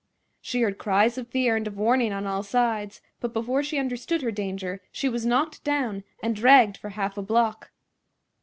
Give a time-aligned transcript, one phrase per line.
[0.41, 4.23] She heard cries of fear and of warning on all sides, but before she understood
[4.23, 7.69] her danger she was knocked down and dragged for half a block.